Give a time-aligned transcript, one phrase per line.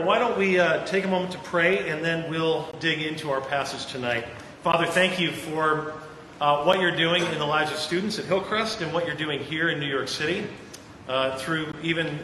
[0.00, 3.30] Well, why don't we uh, take a moment to pray and then we'll dig into
[3.32, 4.24] our passage tonight.
[4.62, 5.92] Father, thank you for
[6.40, 9.40] uh, what you're doing in the lives of students at Hillcrest and what you're doing
[9.40, 10.46] here in New York City
[11.06, 12.18] uh, through even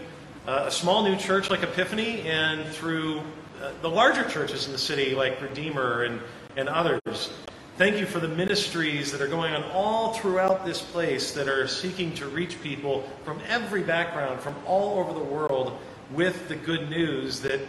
[0.47, 3.19] uh, a small new church like Epiphany and through
[3.61, 6.19] uh, the larger churches in the city like Redeemer and,
[6.57, 7.29] and others.
[7.77, 11.69] Thank you for the ministries that are going on all throughout this place that are
[11.69, 15.79] seeking to reach people from every background, from all over the world,
[16.13, 17.61] with the good news that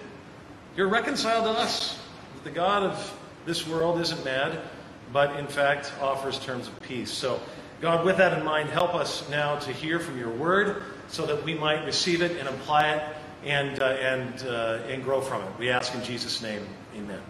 [0.76, 2.00] you're reconciled to us.
[2.36, 4.60] That the God of this world isn't mad,
[5.12, 7.12] but in fact offers terms of peace.
[7.12, 7.40] So,
[7.82, 11.44] God, with that in mind, help us now to hear from your word so that
[11.44, 15.50] we might receive it and apply it and, uh, and, uh, and grow from it.
[15.60, 16.62] We ask in Jesus' name,
[16.96, 17.22] amen.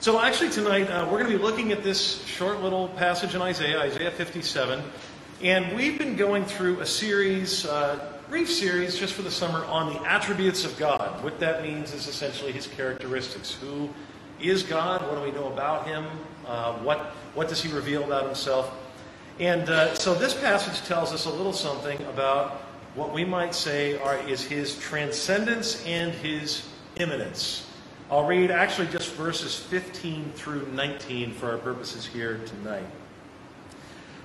[0.00, 3.42] So, actually, tonight uh, we're going to be looking at this short little passage in
[3.42, 4.82] Isaiah, Isaiah 57.
[5.42, 9.92] And we've been going through a series, uh, brief series, just for the summer on
[9.92, 11.22] the attributes of God.
[11.22, 13.54] What that means is essentially his characteristics.
[13.54, 13.88] Who
[14.40, 15.02] is God?
[15.02, 16.06] What do we know about him?
[16.44, 16.98] Uh, what,
[17.34, 18.72] what does he reveal about himself?
[19.38, 22.62] And uh, so this passage tells us a little something about
[22.96, 27.68] what we might say are, is his transcendence and his immanence.
[28.10, 32.86] I'll read actually just verses 15 through 19 for our purposes here tonight.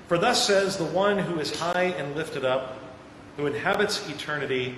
[0.08, 2.80] For thus says the one who is high and lifted up,
[3.37, 4.77] who inhabits eternity,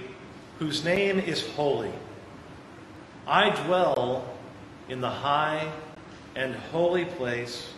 [0.59, 1.91] whose name is holy.
[3.27, 4.25] I dwell
[4.89, 5.71] in the high
[6.35, 7.73] and holy place,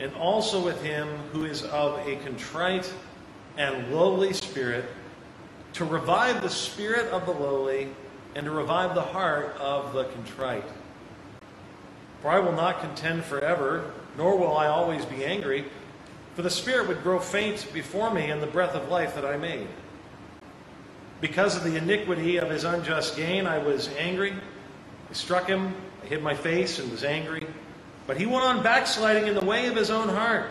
[0.00, 2.92] and also with him who is of a contrite
[3.56, 4.84] and lowly spirit,
[5.74, 7.88] to revive the spirit of the lowly
[8.34, 10.64] and to revive the heart of the contrite.
[12.22, 15.66] For I will not contend forever, nor will I always be angry,
[16.34, 19.36] for the spirit would grow faint before me in the breath of life that I
[19.36, 19.66] made.
[21.20, 24.32] Because of the iniquity of his unjust gain, I was angry.
[24.32, 27.46] I struck him, I hid my face, and was angry.
[28.06, 30.50] But he went on backsliding in the way of his own heart.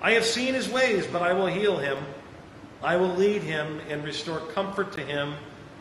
[0.00, 1.98] I have seen his ways, but I will heal him.
[2.82, 5.34] I will lead him and restore comfort to him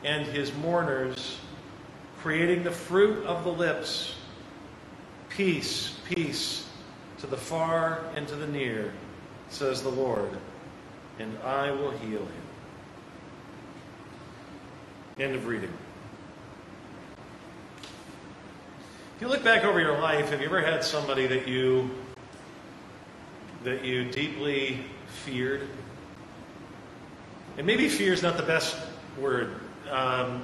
[0.03, 1.37] and his mourners,
[2.19, 4.15] creating the fruit of the lips.
[5.29, 6.67] Peace, peace
[7.19, 8.93] to the far and to the near,
[9.49, 10.29] says the Lord,
[11.19, 12.43] and I will heal him.
[15.19, 15.71] End of reading.
[19.15, 21.91] If you look back over your life, have you ever had somebody that you
[23.63, 25.67] that you deeply feared?
[27.57, 28.75] And maybe fear is not the best
[29.19, 29.53] word.
[29.91, 30.43] Um,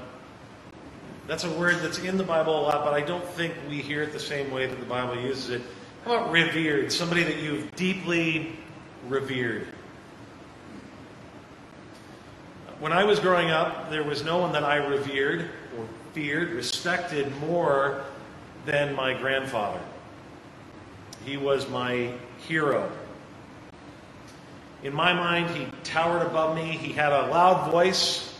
[1.26, 4.04] that's a word that's in the Bible a lot, but I don't think we hear
[4.04, 5.62] it the same way that the Bible uses it.
[6.06, 6.92] How about revered?
[6.92, 8.52] Somebody that you've deeply
[9.08, 9.68] revered.
[12.80, 17.36] When I was growing up, there was no one that I revered or feared, respected
[17.42, 18.06] more
[18.66, 19.82] than my grandfather.
[21.26, 22.14] He was my
[22.48, 22.90] hero.
[24.82, 26.72] In my mind, he towered above me.
[26.72, 28.34] He had a loud voice.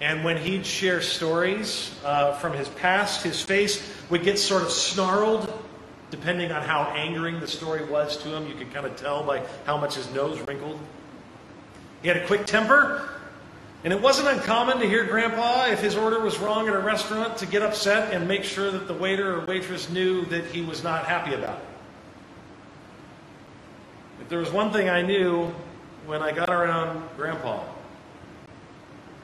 [0.00, 4.70] And when he'd share stories uh, from his past, his face would get sort of
[4.72, 5.52] snarled,
[6.10, 8.48] depending on how angering the story was to him.
[8.48, 10.80] You could kind of tell by how much his nose wrinkled.
[12.02, 13.08] He had a quick temper,
[13.84, 17.36] and it wasn't uncommon to hear Grandpa, if his order was wrong at a restaurant,
[17.36, 20.82] to get upset and make sure that the waiter or waitress knew that he was
[20.82, 21.64] not happy about it.
[24.22, 25.52] If there was one thing I knew
[26.06, 27.62] when I got around Grandpa,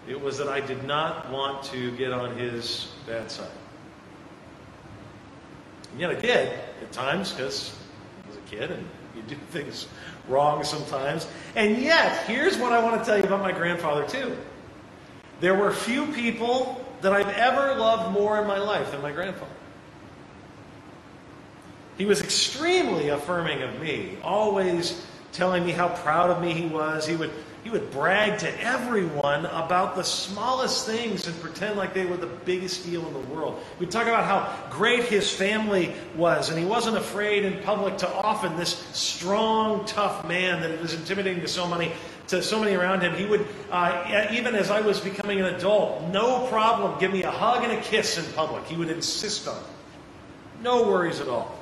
[0.07, 3.49] it was that I did not want to get on his bad side.
[5.93, 6.49] And yet I did
[6.83, 7.75] at times because
[8.25, 9.89] I was a kid and you do things
[10.29, 11.29] wrong sometimes.
[11.57, 14.37] And yet, here's what I want to tell you about my grandfather, too.
[15.41, 19.51] There were few people that I've ever loved more in my life than my grandfather.
[21.97, 27.07] He was extremely affirming of me, always telling me how proud of me he was.
[27.07, 27.31] He would,
[27.63, 32.27] he would brag to everyone about the smallest things and pretend like they were the
[32.27, 33.63] biggest deal in the world.
[33.79, 38.09] We'd talk about how great his family was, and he wasn't afraid in public to
[38.09, 41.93] often this strong, tough man that was intimidating to so many
[42.31, 43.15] to so many around him.
[43.15, 47.31] He would, uh, even as I was becoming an adult, no problem, give me a
[47.31, 48.65] hug and a kiss in public.
[48.67, 49.63] He would insist on it.
[50.63, 51.59] No worries at all.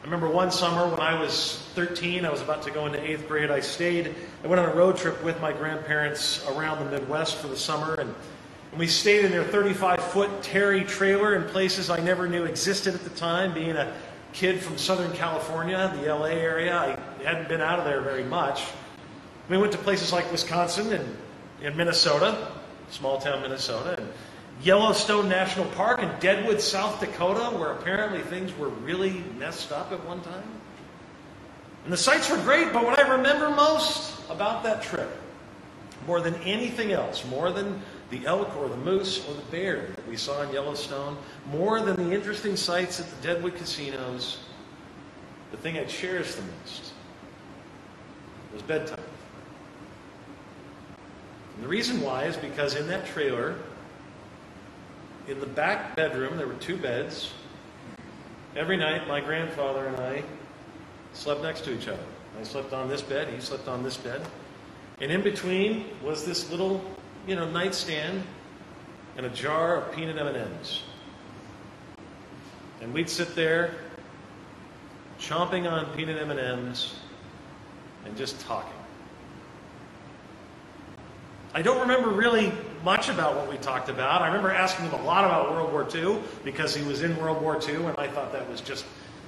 [0.00, 3.26] I remember one summer when I was 13, I was about to go into eighth
[3.26, 3.50] grade.
[3.50, 7.48] I stayed, I went on a road trip with my grandparents around the Midwest for
[7.48, 8.14] the summer, and,
[8.70, 12.94] and we stayed in their 35 foot Terry trailer in places I never knew existed
[12.94, 13.94] at the time, being a
[14.32, 16.76] kid from Southern California, the LA area.
[16.76, 18.64] I hadn't been out of there very much.
[19.48, 21.16] We went to places like Wisconsin and,
[21.62, 22.52] and Minnesota.
[22.90, 24.08] small town Minnesota, and
[24.62, 30.04] Yellowstone National Park and Deadwood, South Dakota, where apparently things were really messed up at
[30.06, 30.44] one time.
[31.84, 35.10] And the sights were great, but what I remember most about that trip,
[36.06, 40.08] more than anything else, more than the elk or the moose or the bear that
[40.08, 41.16] we saw in Yellowstone,
[41.50, 44.38] more than the interesting sights at the Deadwood casinos,
[45.50, 46.92] the thing I cherished the most
[48.52, 49.03] was bedtime.
[51.54, 53.56] And the reason why is because in that trailer,
[55.28, 57.32] in the back bedroom, there were two beds.
[58.56, 60.22] Every night, my grandfather and I
[61.12, 62.02] slept next to each other.
[62.38, 64.20] I slept on this bed, he slept on this bed.
[65.00, 66.82] And in between was this little,
[67.26, 68.22] you know, nightstand
[69.16, 70.82] and a jar of peanut M&Ms.
[72.80, 73.74] And we'd sit there
[75.18, 76.94] chomping on peanut M&Ms
[78.04, 78.73] and just talking.
[81.56, 82.52] I don't remember really
[82.82, 84.22] much about what we talked about.
[84.22, 87.40] I remember asking him a lot about World War II because he was in World
[87.40, 88.84] War II, and I thought that was just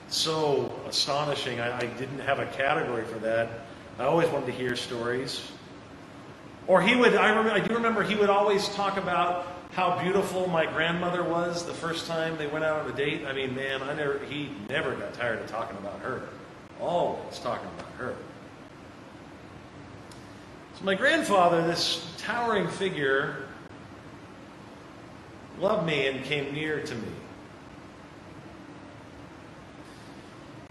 [0.09, 1.61] so astonishing.
[1.61, 3.49] I, I didn't have a category for that.
[4.01, 5.41] I always wanted to hear stories.
[6.67, 10.49] Or he would, I, remember, I do remember he would always talk about how beautiful
[10.49, 13.25] my grandmother was the first time they went out on a date.
[13.25, 16.29] I mean, man, I never, he never got tired of talking about her.
[16.81, 18.17] Always talking about her.
[20.79, 23.37] So my grandfather, this towering figure,
[25.59, 27.09] loved me and came near to me.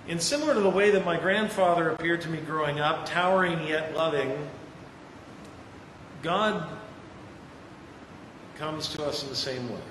[0.07, 3.95] And similar to the way that my grandfather appeared to me growing up, towering yet
[3.95, 4.37] loving,
[6.21, 6.69] God
[8.55, 9.81] comes to us in the same way.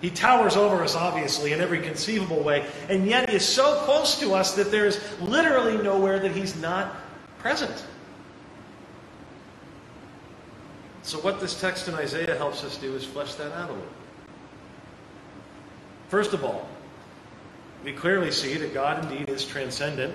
[0.00, 4.20] He towers over us, obviously, in every conceivable way, and yet he is so close
[4.20, 6.94] to us that there is literally nowhere that He's not
[7.44, 7.84] present.
[11.02, 13.88] So, what this text in Isaiah helps us do is flesh that out a little.
[16.08, 16.66] First of all,
[17.84, 20.14] we clearly see that God indeed is transcendent.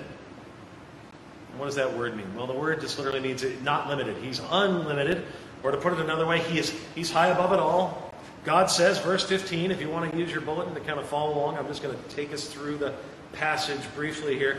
[1.55, 2.35] what does that word mean?
[2.35, 4.17] Well, the word just literally means not limited.
[4.23, 5.23] He's unlimited.
[5.61, 8.11] Or to put it another way, he is, he's high above it all.
[8.43, 11.35] God says, verse 15, if you want to use your bulletin to kind of follow
[11.35, 12.95] along, I'm just going to take us through the
[13.33, 14.57] passage briefly here.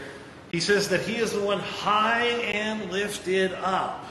[0.52, 4.06] He says that He is the one high and lifted up.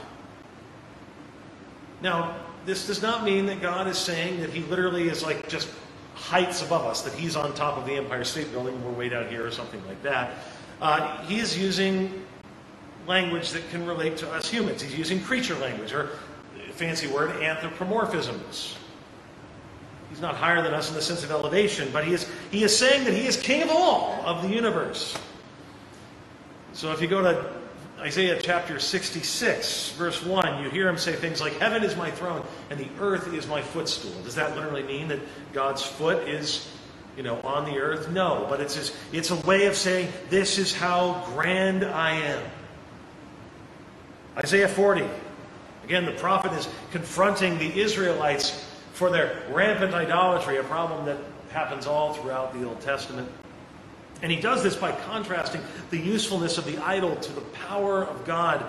[2.02, 5.68] Now, this does not mean that God is saying that He literally is like just
[6.14, 9.08] heights above us, that He's on top of the Empire State Building and we're way
[9.08, 10.32] down here or something like that.
[10.80, 12.24] Uh, he is using
[13.06, 14.80] language that can relate to us humans.
[14.80, 16.10] He's using creature language, or
[16.72, 18.76] fancy word, anthropomorphisms.
[20.08, 22.76] He's not higher than us in the sense of elevation, but he is, he is
[22.76, 25.16] saying that he is king of all of the universe.
[26.72, 27.52] So if you go to
[27.98, 32.44] Isaiah chapter 66, verse 1, you hear him say things like, Heaven is my throne
[32.70, 34.12] and the earth is my footstool.
[34.22, 35.20] Does that literally mean that
[35.52, 36.66] God's foot is,
[37.16, 38.10] you know, on the earth?
[38.10, 42.42] No, but it's, just, it's a way of saying, This is how grand I am.
[44.38, 45.04] Isaiah 40,
[45.84, 51.18] again, the prophet is confronting the Israelites for their rampant idolatry, a problem that
[51.50, 53.28] happens all throughout the Old Testament.
[54.22, 58.24] And he does this by contrasting the usefulness of the idol to the power of
[58.26, 58.64] God,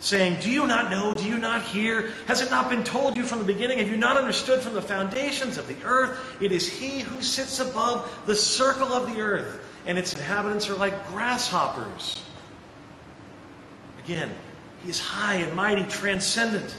[0.00, 1.14] saying, Do you not know?
[1.14, 2.12] Do you not hear?
[2.26, 3.78] Has it not been told you from the beginning?
[3.78, 6.36] Have you not understood from the foundations of the earth?
[6.40, 10.76] It is he who sits above the circle of the earth, and its inhabitants are
[10.76, 12.22] like grasshoppers.
[14.04, 14.30] Again,
[14.82, 16.76] he is high and mighty, transcendent.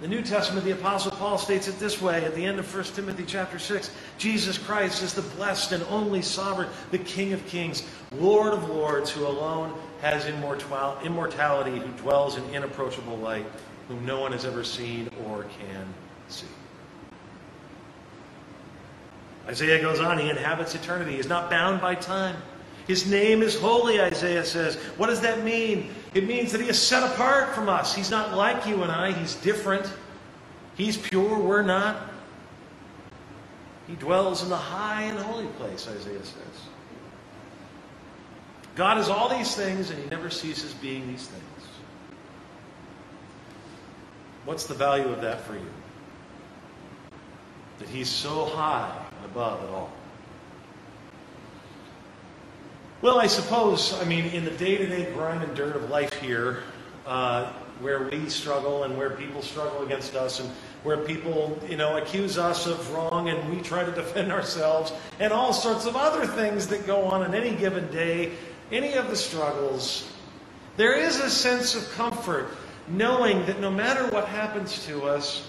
[0.00, 2.84] The New Testament, the Apostle Paul states it this way at the end of 1
[2.84, 7.82] Timothy chapter 6 Jesus Christ is the blessed and only sovereign, the King of kings,
[8.12, 13.46] Lord of lords, who alone has immortality, who dwells in inapproachable light,
[13.88, 15.92] whom no one has ever seen or can
[16.28, 16.46] see.
[19.48, 22.36] Isaiah goes on, he inhabits eternity, he is not bound by time.
[22.86, 24.76] His name is holy, Isaiah says.
[24.96, 25.90] What does that mean?
[26.14, 27.94] It means that he is set apart from us.
[27.94, 29.92] He's not like you and I, he's different.
[30.76, 32.08] He's pure, we're not.
[33.86, 36.68] He dwells in the high and holy place, Isaiah says.
[38.74, 41.44] God is all these things, and he never ceases being these things.
[44.44, 45.70] What's the value of that for you?
[47.80, 49.92] That he's so high and above it all.
[53.00, 56.12] Well, I suppose, I mean, in the day to day grind and dirt of life
[56.14, 56.64] here,
[57.06, 60.50] uh, where we struggle and where people struggle against us and
[60.82, 65.32] where people, you know, accuse us of wrong and we try to defend ourselves and
[65.32, 68.32] all sorts of other things that go on in any given day,
[68.72, 70.12] any of the struggles,
[70.76, 72.48] there is a sense of comfort
[72.88, 75.46] knowing that no matter what happens to us,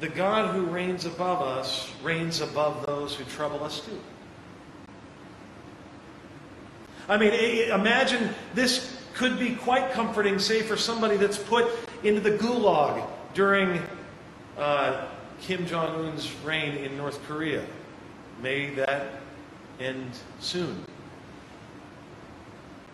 [0.00, 4.00] the God who reigns above us reigns above those who trouble us too.
[7.08, 7.32] I mean,
[7.70, 11.66] imagine this could be quite comforting, say, for somebody that's put
[12.02, 13.82] into the gulag during
[14.58, 15.06] uh,
[15.40, 17.64] Kim Jong un's reign in North Korea.
[18.42, 19.20] May that
[19.78, 20.84] end soon.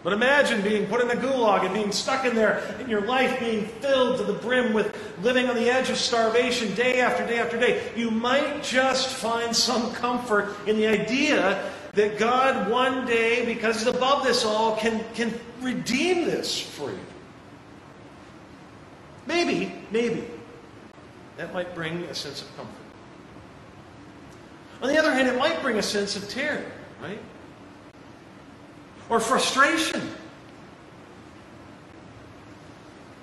[0.02, 3.38] But imagine being put in the gulag and being stuck in there, and your life
[3.38, 7.38] being filled to the brim with living on the edge of starvation day after day
[7.38, 7.92] after day.
[7.94, 13.86] You might just find some comfort in the idea that God one day, because He's
[13.86, 17.00] above this all, can, can redeem this for you.
[19.26, 20.26] Maybe, maybe.
[21.36, 22.74] That might bring a sense of comfort.
[24.82, 26.64] On the other hand, it might bring a sense of terror,
[27.02, 27.20] right?
[29.08, 30.00] Or frustration.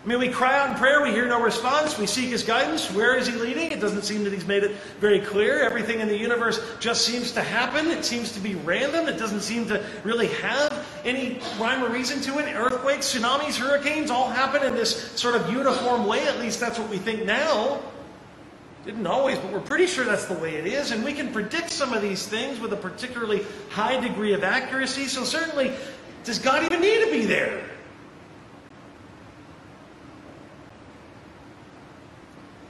[0.07, 2.89] I mean, we cry out in prayer, we hear no response, we seek His guidance.
[2.93, 3.73] Where is He leading?
[3.73, 4.71] It doesn't seem that He's made it
[5.01, 5.59] very clear.
[5.59, 7.87] Everything in the universe just seems to happen.
[7.87, 9.09] It seems to be random.
[9.09, 12.55] It doesn't seem to really have any rhyme or reason to it.
[12.55, 16.25] Earthquakes, tsunamis, hurricanes all happen in this sort of uniform way.
[16.25, 17.81] At least that's what we think now.
[18.85, 20.91] Didn't always, but we're pretty sure that's the way it is.
[20.91, 25.07] And we can predict some of these things with a particularly high degree of accuracy.
[25.07, 25.73] So, certainly,
[26.23, 27.61] does God even need to be there?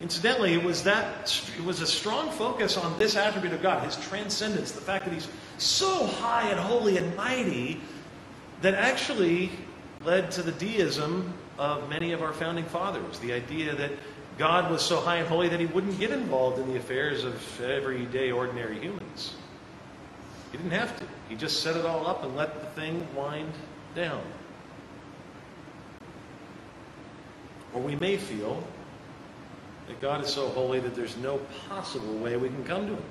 [0.07, 3.97] Incidentally, it was that it was a strong focus on this attribute of God, his
[4.07, 7.81] transcendence, the fact that he's so high and holy and mighty,
[8.61, 9.51] that actually
[10.05, 13.19] led to the deism of many of our founding fathers.
[13.19, 13.91] The idea that
[14.37, 17.61] God was so high and holy that he wouldn't get involved in the affairs of
[17.61, 19.35] everyday ordinary humans.
[20.53, 21.05] He didn't have to.
[21.27, 23.51] He just set it all up and let the thing wind
[23.93, 24.23] down.
[27.73, 28.63] Or we may feel
[29.87, 31.39] that God is so holy that there's no
[31.69, 33.03] possible way we can come to Him.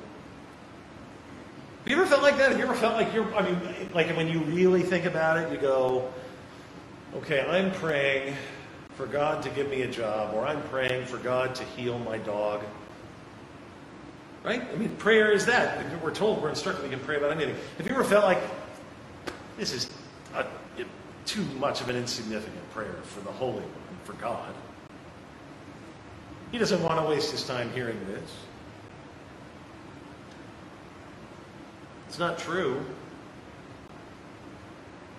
[1.85, 2.51] Have you ever felt like that?
[2.51, 3.59] Have you ever felt like you're, I mean,
[3.95, 6.13] like when you really think about it, you go,
[7.15, 8.35] okay, I'm praying
[8.97, 12.19] for God to give me a job, or I'm praying for God to heal my
[12.19, 12.63] dog.
[14.43, 14.63] Right?
[14.73, 15.85] I mean, prayer is that.
[16.03, 17.57] We're told, we're instructed we can pray about anything.
[17.79, 18.41] Have you ever felt like
[19.57, 19.91] this is
[20.35, 20.45] a,
[21.25, 24.55] too much of an insignificant prayer for the Holy One, for God?
[26.53, 28.37] He doesn't want to waste his time hearing this.
[32.09, 32.85] It's not true,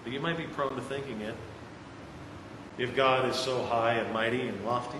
[0.04, 1.36] but you might be prone to thinking it.
[2.78, 5.00] If God is so high and mighty and lofty.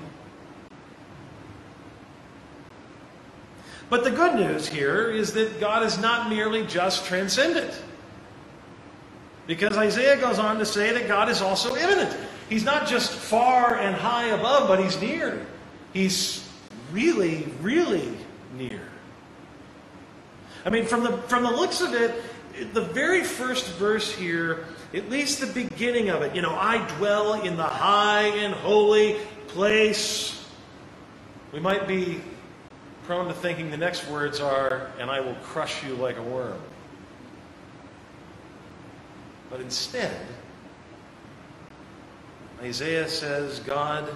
[3.90, 7.74] But the good news here is that God is not merely just transcendent.
[9.46, 12.16] Because Isaiah goes on to say that God is also immanent.
[12.50, 15.46] He's not just far and high above, but he's near.
[15.98, 16.48] He's
[16.92, 18.08] really, really
[18.56, 18.84] near.
[20.64, 22.14] I mean, from the, from the looks of it,
[22.76, 27.42] the very first verse here, at least the beginning of it, you know, I dwell
[27.42, 29.16] in the high and holy
[29.48, 30.46] place.
[31.52, 32.22] We might be
[33.06, 36.62] prone to thinking the next words are, and I will crush you like a worm.
[39.50, 40.16] But instead,
[42.62, 44.16] Isaiah says, God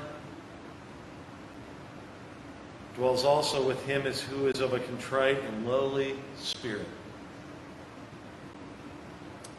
[2.96, 6.88] dwells also with him as who is of a contrite and lowly spirit,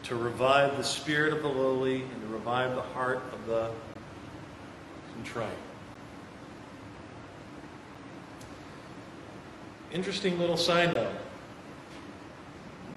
[0.02, 3.70] to revive the spirit of the lowly and to revive the heart of the
[5.14, 5.48] contrite.
[9.92, 11.12] Interesting little side note.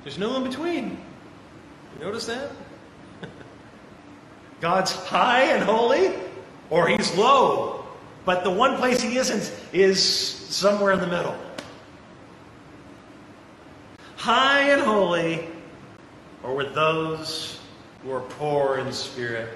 [0.03, 0.97] There's no in between.
[1.97, 2.51] You notice that?
[4.61, 6.13] God's high and holy,
[6.69, 7.84] or he's low
[8.25, 11.37] but the one place he isn't is somewhere in the middle.
[14.17, 15.47] High and holy
[16.43, 17.59] or with those
[18.03, 19.49] who are poor in spirit,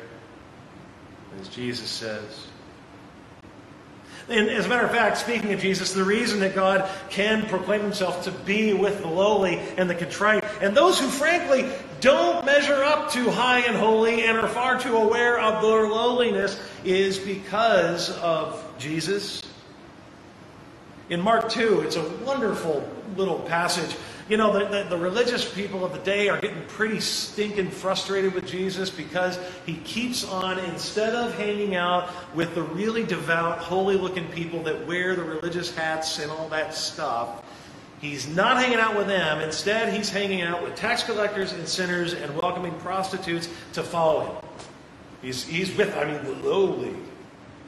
[1.39, 2.47] as Jesus says.
[4.27, 7.81] And as a matter of fact, speaking of Jesus, the reason that God can proclaim
[7.81, 11.69] himself to be with the lowly and the contrite, and those who frankly
[12.01, 16.60] don't measure up to high and holy and are far too aware of their lowliness,
[16.84, 19.41] is because of Jesus.
[21.10, 23.96] In Mark 2, it's a wonderful little passage
[24.29, 28.36] you know, the, the, the, religious people of the day are getting pretty stinking frustrated
[28.36, 33.98] with Jesus because he keeps on, instead of hanging out with the really devout, holy
[33.98, 37.44] looking people that wear the religious hats and all that stuff,
[38.01, 39.39] he's not hanging out with them.
[39.39, 44.50] Instead, he's hanging out with tax collectors and sinners and welcoming prostitutes to follow him.
[45.22, 46.96] He's, he's with, I mean, the lowly.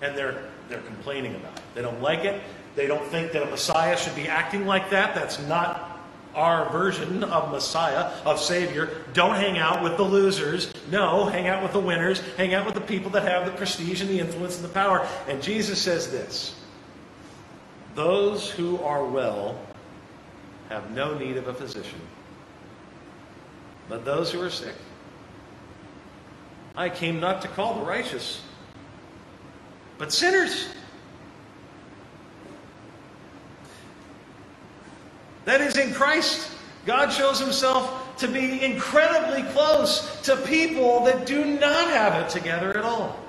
[0.02, 1.64] and they're, they're complaining about it.
[1.76, 2.42] They don't like it.
[2.76, 5.14] They don't think that a Messiah should be acting like that.
[5.14, 6.00] That's not
[6.34, 8.90] our version of Messiah, of Savior.
[9.14, 10.74] Don't hang out with the losers.
[10.90, 12.22] No, hang out with the winners.
[12.38, 15.06] Hang out with the people that have the prestige and the influence and the power.
[15.28, 16.56] And Jesus says this
[17.96, 19.60] Those who are well
[20.72, 22.00] have no need of a physician,
[23.90, 24.74] but those who are sick.
[26.76, 28.42] I came not to call the righteous,
[29.98, 30.70] but sinners.
[35.44, 36.50] That is in Christ.
[36.86, 42.70] God shows himself to be incredibly close to people that do not have it together
[42.78, 43.21] at all.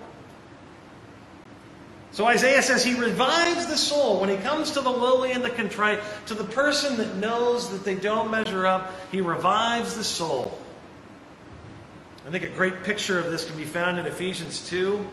[2.12, 5.50] So Isaiah says he revives the soul when he comes to the lowly and the
[5.50, 10.59] contrite, to the person that knows that they don't measure up, he revives the soul.
[12.26, 15.04] I think a great picture of this can be found in Ephesians 2.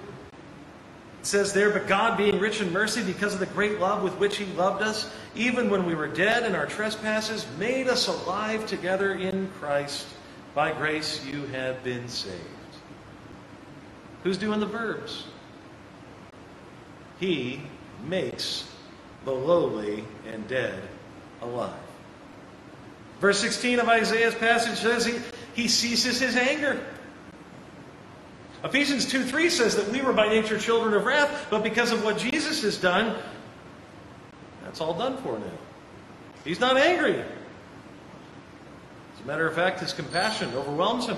[1.22, 4.13] It says there, But God, being rich in mercy, because of the great love with
[4.20, 8.65] which He loved us, even when we were dead in our trespasses, made us alive
[8.68, 10.06] together in Christ.
[10.53, 12.36] By grace you have been saved.
[14.24, 15.25] Who's doing the verbs?
[17.19, 17.61] He
[18.07, 18.69] makes
[19.25, 20.81] the lowly and dead
[21.41, 21.73] alive.
[23.19, 25.19] Verse 16 of Isaiah's passage says he,
[25.53, 26.79] he ceases his anger.
[28.63, 32.03] Ephesians 2 3 says that we were by nature children of wrath, but because of
[32.03, 33.15] what Jesus has done,
[34.63, 35.45] that's all done for now.
[36.43, 37.19] He's not angry.
[37.19, 37.25] As
[39.23, 41.17] a matter of fact, his compassion overwhelms him.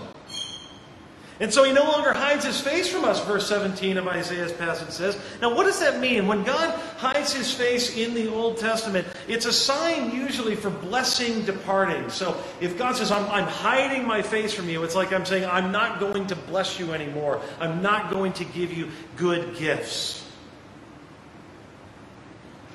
[1.41, 4.91] And so he no longer hides his face from us, verse 17 of Isaiah's passage
[4.91, 5.17] says.
[5.41, 6.27] Now, what does that mean?
[6.27, 11.43] When God hides his face in the Old Testament, it's a sign usually for blessing
[11.43, 12.11] departing.
[12.11, 15.45] So if God says, I'm, I'm hiding my face from you, it's like I'm saying,
[15.45, 17.41] I'm not going to bless you anymore.
[17.59, 20.23] I'm not going to give you good gifts.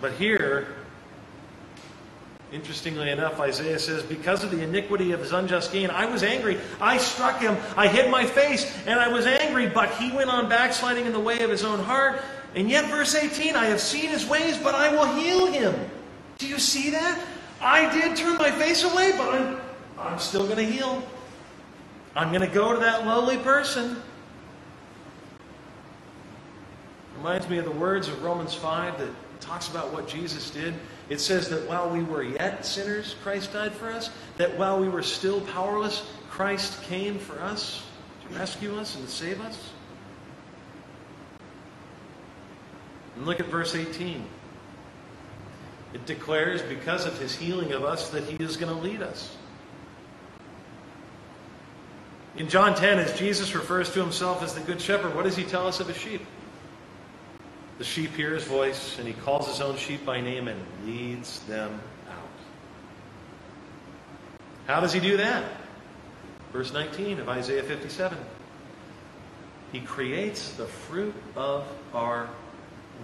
[0.01, 0.76] But here,
[2.53, 6.59] Interestingly enough, Isaiah says, Because of the iniquity of his unjust gain, I was angry.
[6.81, 7.57] I struck him.
[7.77, 9.69] I hid my face, and I was angry.
[9.69, 12.23] But he went on backsliding in the way of his own heart.
[12.55, 15.75] And yet, verse 18, I have seen his ways, but I will heal him.
[16.39, 17.21] Do you see that?
[17.61, 19.61] I did turn my face away, but I'm,
[19.99, 21.03] I'm still going to heal.
[22.15, 23.97] I'm going to go to that lowly person.
[27.17, 29.09] Reminds me of the words of Romans 5 that
[29.41, 30.75] talks about what Jesus did.
[31.09, 34.11] It says that while we were yet sinners, Christ died for us.
[34.39, 37.85] That while we were still powerless, Christ came for us
[38.23, 39.71] to rescue us and to save us.
[43.17, 44.25] And look at verse 18.
[45.95, 49.37] It declares, because of his healing of us, that he is going to lead us.
[52.37, 55.45] In John 10, as Jesus refers to himself as the Good Shepherd, what does he
[55.45, 56.21] tell us of his sheep?
[57.79, 61.41] The sheep hear his voice, and he calls his own sheep by name and leads
[61.41, 61.79] them
[62.11, 62.29] out.
[64.67, 65.45] How does he do that?
[66.53, 68.17] Verse 19 of Isaiah 57.
[69.73, 72.31] He creates the fruit of our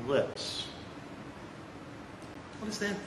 [0.06, 0.66] lips.
[2.60, 3.00] What does that mean?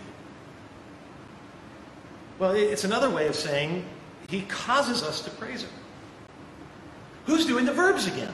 [2.38, 3.86] Well, it's another way of saying
[4.28, 5.70] he causes us to praise him.
[7.26, 8.34] Who's doing the verbs again?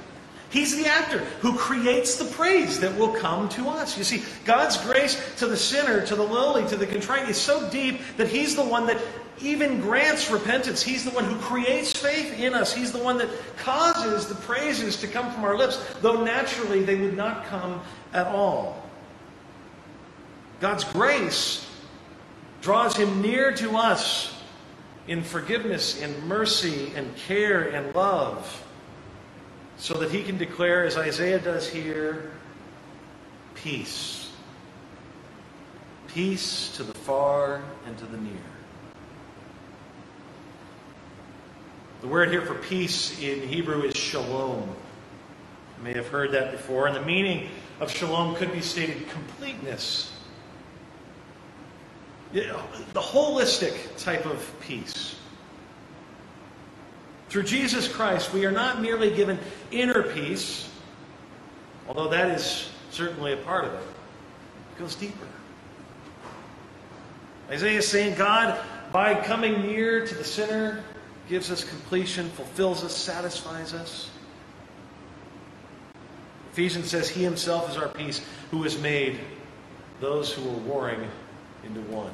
[0.52, 3.98] He's the actor who creates the praise that will come to us.
[3.98, 7.70] You see, God's grace to the sinner, to the lowly, to the contrite is so
[7.70, 9.02] deep that He's the one that
[9.42, 10.84] even grants repentance.
[10.84, 12.74] He's the one who creates faith in us.
[12.74, 16.96] He's the one that causes the praises to come from our lips, though naturally they
[16.96, 17.80] would not come
[18.14, 18.84] at all.
[20.60, 21.66] God's grace
[22.62, 24.38] draws Him near to us
[25.08, 28.66] in forgiveness, in mercy, and care, and love
[29.82, 32.30] so that he can declare, as Isaiah does here,
[33.56, 34.32] peace.
[36.08, 38.32] Peace to the far and to the near.
[42.02, 44.70] The word here for peace in Hebrew is shalom.
[45.80, 50.14] You may have heard that before, and the meaning of shalom could be stated completeness.
[52.34, 52.54] The
[52.94, 55.16] holistic type of peace.
[57.32, 59.40] Through Jesus Christ, we are not merely given
[59.72, 60.70] inner peace,
[61.88, 63.80] although that is certainly a part of it.
[63.80, 65.26] It goes deeper.
[67.50, 68.60] Isaiah is saying God,
[68.92, 70.84] by coming near to the sinner,
[71.30, 74.10] gives us completion, fulfills us, satisfies us.
[76.52, 79.18] Ephesians says he himself is our peace, who has made
[80.02, 81.08] those who were warring
[81.64, 82.12] into one.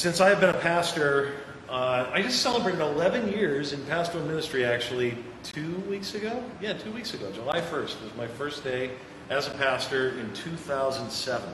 [0.00, 1.32] Since I have been a pastor,
[1.68, 6.42] uh, I just celebrated 11 years in pastoral ministry actually two weeks ago.
[6.58, 7.30] Yeah, two weeks ago.
[7.32, 8.92] July 1st was my first day
[9.28, 11.52] as a pastor in 2007.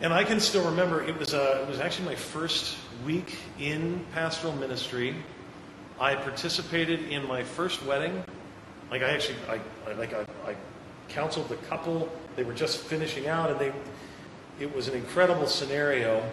[0.00, 4.04] And I can still remember it was, uh, it was actually my first week in
[4.12, 5.14] pastoral ministry.
[6.00, 8.24] I participated in my first wedding.
[8.90, 10.56] Like I actually, I, I like I, I
[11.08, 12.10] counseled the couple.
[12.34, 13.72] They were just finishing out, and they,
[14.58, 16.28] it was an incredible scenario.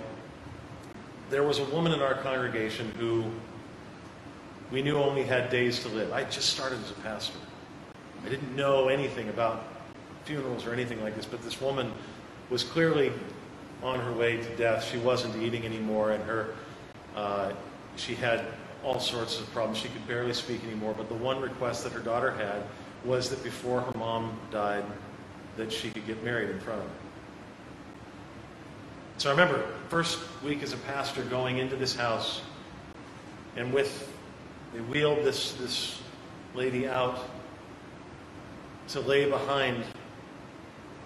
[1.32, 3.24] There was a woman in our congregation who
[4.70, 6.12] we knew only had days to live.
[6.12, 7.40] I just started as a pastor.
[8.26, 9.64] I didn't know anything about
[10.26, 11.94] funerals or anything like this, but this woman
[12.50, 13.14] was clearly
[13.82, 14.84] on her way to death.
[14.84, 16.54] She wasn't eating anymore, and her
[17.16, 17.54] uh,
[17.96, 18.44] she had
[18.84, 19.78] all sorts of problems.
[19.78, 20.94] She could barely speak anymore.
[20.98, 22.62] But the one request that her daughter had
[23.06, 24.84] was that before her mom died,
[25.56, 27.11] that she could get married in front of her.
[29.18, 32.42] So I remember first week as a pastor going into this house,
[33.56, 34.12] and with
[34.74, 36.02] they wheeled this this
[36.56, 37.30] lady out
[38.88, 39.84] to lay behind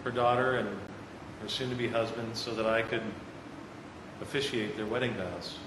[0.04, 0.70] her daughter and
[1.41, 3.04] her soon-to-be husband, so that I could
[4.22, 5.58] officiate their wedding vows.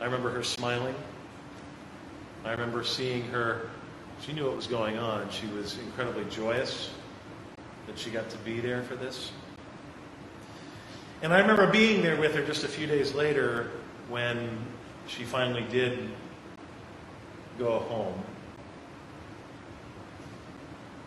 [0.00, 0.94] I remember her smiling.
[2.44, 3.70] I remember seeing her.
[4.20, 5.30] She knew what was going on.
[5.30, 6.90] She was incredibly joyous
[7.86, 9.32] that she got to be there for this.
[11.24, 13.70] And I remember being there with her just a few days later
[14.10, 14.58] when
[15.06, 16.10] she finally did
[17.58, 18.22] go home.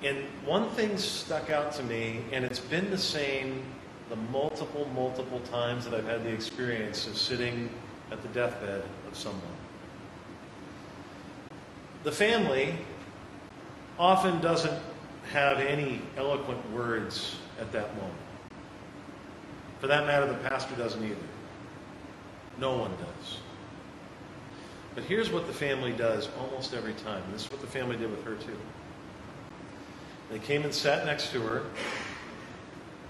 [0.03, 3.63] And one thing stuck out to me, and it's been the same
[4.09, 7.69] the multiple, multiple times that I've had the experience of sitting
[8.11, 9.43] at the deathbed of someone.
[12.03, 12.73] The family
[13.99, 14.81] often doesn't
[15.31, 18.26] have any eloquent words at that moment.
[19.79, 21.15] For that matter, the pastor doesn't either.
[22.59, 23.37] No one does.
[24.95, 27.21] But here's what the family does almost every time.
[27.31, 28.57] This is what the family did with her, too.
[30.31, 31.63] They came and sat next to her.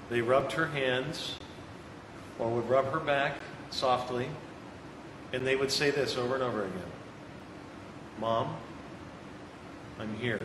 [0.10, 1.38] They rubbed her hands,
[2.40, 3.38] or would rub her back
[3.70, 4.28] softly,
[5.34, 6.92] and they would say this over and over again
[8.20, 8.56] Mom,
[10.00, 10.42] I'm here.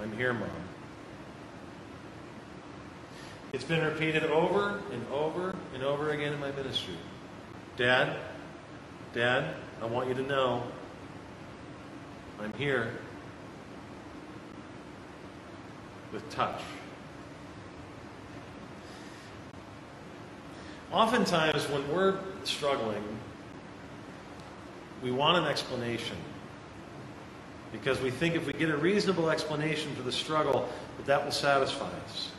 [0.00, 0.69] I'm here, Mom.
[3.52, 6.94] It's been repeated over and over and over again in my ministry.
[7.76, 8.16] Dad,
[9.12, 10.62] Dad, I want you to know
[12.38, 12.92] I'm here
[16.12, 16.60] with touch.
[20.92, 23.02] Oftentimes, when we're struggling,
[25.02, 26.16] we want an explanation
[27.72, 31.32] because we think if we get a reasonable explanation for the struggle, that that will
[31.32, 32.30] satisfy us.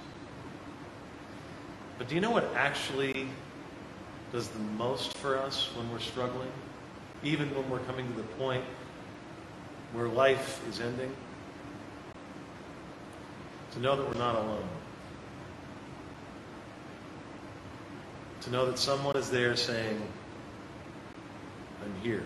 [2.01, 3.27] But do you know what actually
[4.31, 6.49] does the most for us when we're struggling?
[7.23, 8.63] Even when we're coming to the point
[9.93, 11.13] where life is ending?
[13.73, 14.67] To know that we're not alone.
[18.41, 20.01] To know that someone is there saying,
[21.85, 22.23] I'm here.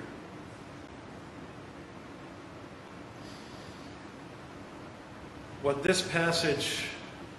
[5.62, 6.86] What this passage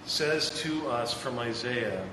[0.05, 2.05] says to us from Isaiah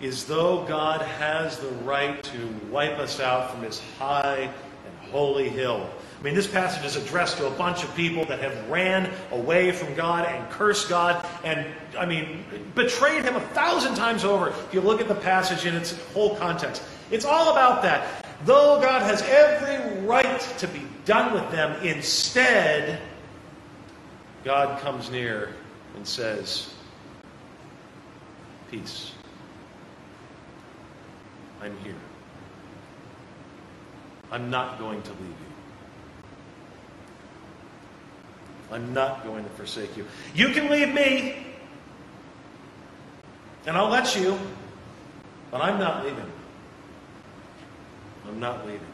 [0.00, 5.48] is though God has the right to wipe us out from his high and holy
[5.48, 5.88] hill.
[6.18, 9.72] I mean, this passage is addressed to a bunch of people that have ran away
[9.72, 11.66] from God and cursed God and,
[11.98, 15.74] I mean, betrayed him a thousand times over if you look at the passage in
[15.74, 16.82] its whole context.
[17.10, 18.26] It's all about that.
[18.44, 23.00] Though God has every right to be done with them, instead,
[24.44, 25.54] God comes near
[25.96, 26.74] and says,
[28.70, 29.12] Peace.
[31.60, 31.94] I'm here.
[34.32, 35.50] I'm not going to leave you.
[38.72, 40.06] I'm not going to forsake you.
[40.34, 41.36] You can leave me,
[43.66, 44.38] and I'll let you,
[45.50, 46.30] but I'm not leaving.
[48.28, 48.86] I'm not leaving.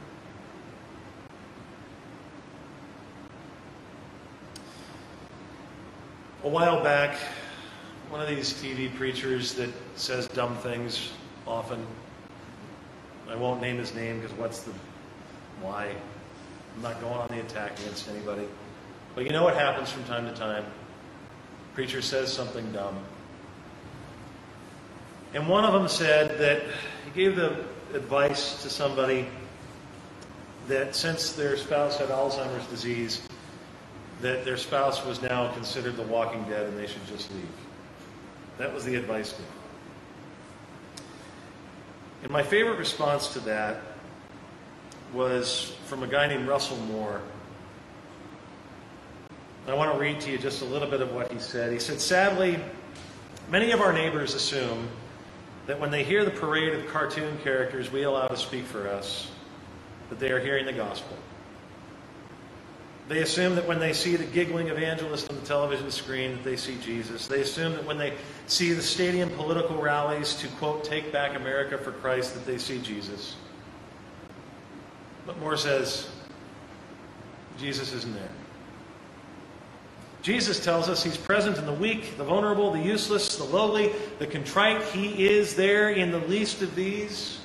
[6.43, 7.19] A while back,
[8.09, 11.11] one of these TV preachers that says dumb things
[11.47, 11.85] often,
[13.29, 14.73] I won't name his name because what's the
[15.61, 15.95] why?
[16.77, 18.47] I'm not going on the attack against anybody.
[19.15, 20.65] But you know what happens from time to time?
[21.75, 22.99] Preacher says something dumb.
[25.35, 26.63] And one of them said that
[27.05, 29.27] he gave the advice to somebody
[30.69, 33.23] that since their spouse had Alzheimer's disease,
[34.21, 37.49] that their spouse was now considered the walking dead and they should just leave.
[38.59, 39.47] That was the advice given.
[42.27, 43.81] And my favorite response to that
[45.13, 47.23] was from a guy named Russell Moore.
[49.69, 51.73] I want to read to you just a little bit of what he said.
[51.73, 52.59] He said, Sadly,
[53.49, 54.89] many of our neighbors assume
[55.69, 59.31] that when they hear the parade of cartoon characters we allow to speak for us,
[60.09, 61.17] that they are hearing the gospel.
[63.09, 66.57] They assume that when they see the giggling evangelist on the television screen, that they
[66.57, 67.29] see Jesus.
[67.29, 68.15] They assume that when they
[68.49, 72.81] see the stadium political rallies to, quote, take back America for Christ, that they see
[72.81, 73.37] Jesus.
[75.25, 76.09] But Moore says,
[77.59, 78.29] Jesus isn't there.
[80.23, 84.27] Jesus tells us he's present in the weak, the vulnerable, the useless, the lowly, the
[84.27, 84.83] contrite.
[84.87, 87.39] He is there in the least of these.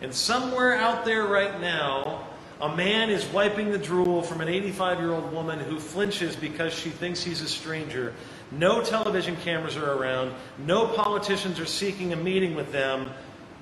[0.00, 2.26] And somewhere out there right now,
[2.62, 6.72] a man is wiping the drool from an 85 year old woman who flinches because
[6.72, 8.14] she thinks he's a stranger.
[8.52, 10.32] No television cameras are around.
[10.58, 13.10] No politicians are seeking a meeting with them.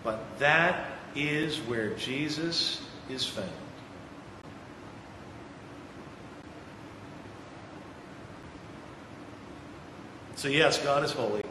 [0.04, 3.48] But that is where Jesus is found.
[10.36, 11.42] So, yes, God is holy,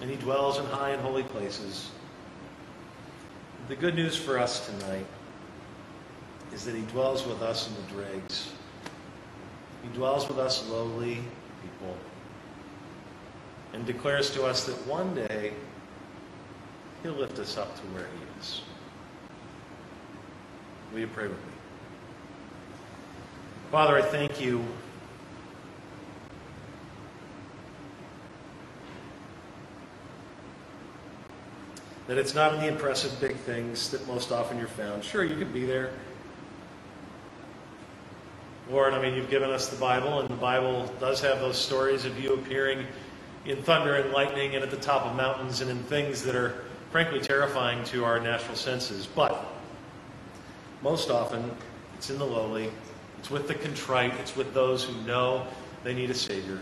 [0.00, 1.90] and He dwells in high and holy places.
[3.68, 5.06] The good news for us tonight
[6.56, 8.50] is that He dwells with us in the dregs.
[9.82, 11.18] He dwells with us lowly
[11.62, 11.94] people
[13.74, 15.52] and declares to us that one day
[17.02, 18.62] He'll lift us up to where He is.
[20.92, 21.52] Will you pray with me?
[23.70, 24.64] Father, I thank you.
[32.06, 35.04] That it's not in the impressive big things that most often you're found.
[35.04, 35.90] Sure, you could be there.
[38.68, 42.04] Lord, I mean, you've given us the Bible, and the Bible does have those stories
[42.04, 42.84] of you appearing
[43.44, 46.64] in thunder and lightning and at the top of mountains and in things that are
[46.90, 49.06] frankly terrifying to our natural senses.
[49.06, 49.46] But
[50.82, 51.48] most often,
[51.96, 52.72] it's in the lowly,
[53.20, 55.46] it's with the contrite, it's with those who know
[55.84, 56.58] they need a Savior.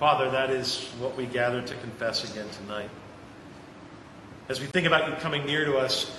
[0.00, 2.90] Father, that is what we gather to confess again tonight.
[4.48, 6.18] As we think about you coming near to us,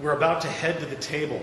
[0.00, 1.42] we're about to head to the table.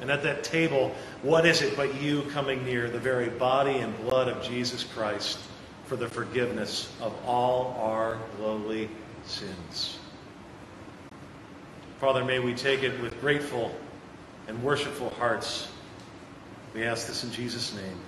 [0.00, 3.96] And at that table, what is it but you coming near the very body and
[4.02, 5.38] blood of Jesus Christ
[5.86, 8.88] for the forgiveness of all our lowly
[9.24, 9.98] sins?
[12.00, 13.74] Father, may we take it with grateful
[14.46, 15.68] and worshipful hearts.
[16.74, 17.98] We ask this in Jesus' name.